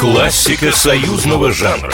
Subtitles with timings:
[0.00, 1.92] Классика союзного жанра.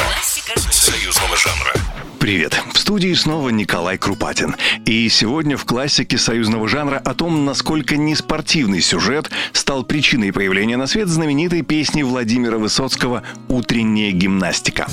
[0.70, 1.72] Союзного жанра.
[2.20, 2.56] Привет!
[2.72, 4.54] В студии снова Николай Крупатин.
[4.84, 10.86] И сегодня в классике союзного жанра о том, насколько неспортивный сюжет стал причиной появления на
[10.86, 14.86] свет знаменитой песни Владимира Высоцкого «Утренняя гимнастика».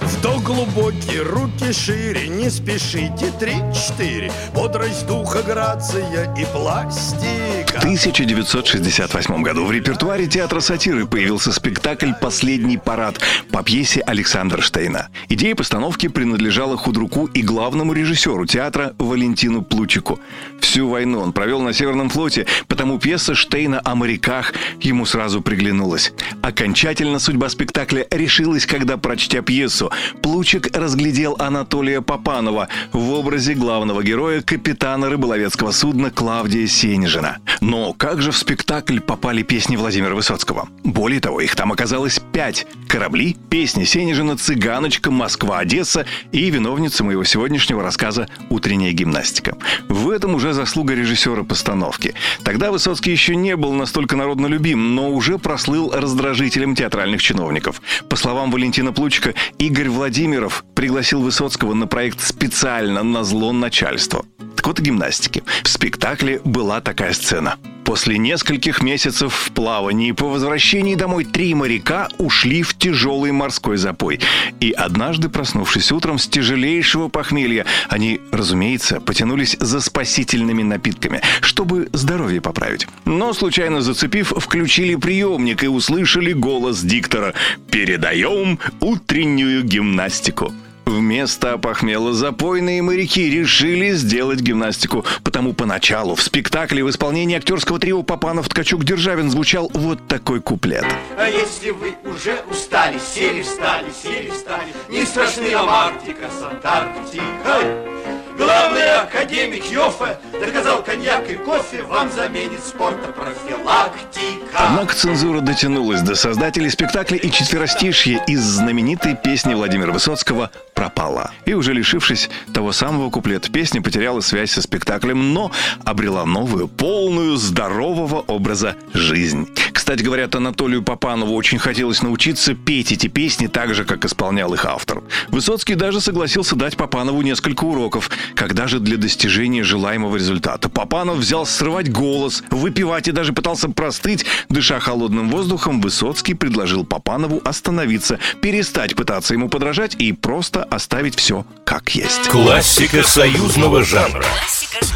[0.00, 4.32] Вдох глубокий, руки шире, не спешите, три-четыре.
[4.54, 7.69] Бодрость духа, грация и пластика.
[7.80, 13.18] В 1968 году в репертуаре театра сатиры появился спектакль «Последний парад»
[13.50, 15.08] по пьесе Александра Штейна.
[15.30, 20.20] Идея постановки принадлежала худруку и главному режиссеру театра Валентину Плучику.
[20.60, 26.12] Всю войну он провел на Северном флоте, потому пьеса Штейна о моряках ему сразу приглянулась.
[26.42, 29.90] Окончательно судьба спектакля решилась, когда, прочтя пьесу,
[30.22, 37.38] Плучик разглядел Анатолия Попанова в образе главного героя капитана рыболовецкого судна Клавдия Сенежина.
[37.60, 40.68] Но как же в спектакль попали песни Владимира Высоцкого?
[40.82, 42.66] Более того, их там оказалось пять.
[42.88, 49.56] Корабли, песни Сенежина, Цыганочка, Москва, Одесса и виновница моего сегодняшнего рассказа «Утренняя гимнастика».
[49.88, 52.14] В этом уже заслуга режиссера постановки.
[52.42, 57.82] Тогда Высоцкий еще не был настолько народно любим, но уже прослыл раздражителем театральных чиновников.
[58.08, 64.24] По словам Валентина Плучика, Игорь Владимиров пригласил Высоцкого на проект специально на зло начальству.
[64.62, 65.42] Так гимнастики.
[65.62, 67.56] В спектакле была такая сцена.
[67.84, 74.20] После нескольких месяцев в плавании по возвращении домой три моряка ушли в тяжелый морской запой.
[74.60, 82.40] И однажды, проснувшись утром с тяжелейшего похмелья, они, разумеется, потянулись за спасительными напитками, чтобы здоровье
[82.40, 82.86] поправить.
[83.06, 87.34] Но, случайно зацепив, включили приемник и услышали голос диктора
[87.70, 90.52] «Передаем утреннюю гимнастику».
[90.90, 95.04] Вместо опохмела запойные моряки решили сделать гимнастику.
[95.22, 100.84] Потому поначалу в спектакле в исполнении актерского трио Папанов, Ткачук, Державин звучал вот такой куплет.
[101.16, 107.90] А если вы уже устали, сели, встали, сели, встали, не страшны вам Арктика с Антарктикой.
[108.36, 114.56] Главный академик Йоффе доказал коньяк и кофе вам заменит спорта профилактика.
[114.56, 121.30] Однако цензура дотянулась до создателей спектакля и четверостишье из знаменитой песни Владимира Высоцкого пропала.
[121.44, 125.52] И уже лишившись того самого куплета, песня потеряла связь со спектаклем, но
[125.84, 129.46] обрела новую, полную здорового образа жизнь.
[129.72, 134.64] Кстати, говорят, Анатолию Попанову очень хотелось научиться петь эти песни так же, как исполнял их
[134.64, 135.02] автор.
[135.28, 140.68] Высоцкий даже согласился дать Попанову несколько уроков, когда же для достижения желаемого результата.
[140.68, 144.24] Попанов взял срывать голос, выпивать и даже пытался простыть.
[144.48, 151.44] Дыша холодным воздухом, Высоцкий предложил Попанову остановиться, перестать пытаться ему подражать и просто оставить все
[151.64, 152.28] как есть.
[152.28, 154.24] Классика союзного жанра.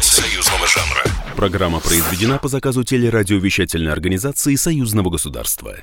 [0.01, 1.03] Союзного жанра.
[1.35, 5.75] Программа произведена по заказу телерадиовещательной организации Союзного государства.